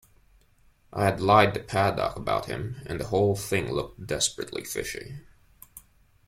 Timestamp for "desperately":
4.07-4.63